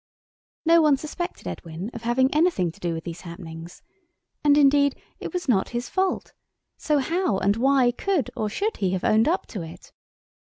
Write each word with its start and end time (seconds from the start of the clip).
No 0.65 0.81
one 0.81 0.97
suspected 0.97 1.47
Edwin 1.47 1.91
of 1.93 2.01
having 2.01 2.33
anything 2.33 2.71
to 2.71 2.79
do 2.79 2.95
with 2.95 3.03
these 3.03 3.21
happenings. 3.21 3.83
And 4.43 4.57
indeed, 4.57 4.95
it 5.19 5.31
was 5.31 5.47
not 5.47 5.69
his 5.77 5.89
fault, 5.89 6.33
so 6.75 6.97
how 6.97 7.37
and 7.37 7.55
why 7.55 7.91
could 7.91 8.31
or 8.35 8.49
should 8.49 8.77
he 8.77 8.93
have 8.93 9.03
owned 9.03 9.27
up 9.27 9.45
to 9.49 9.61
it? 9.61 9.91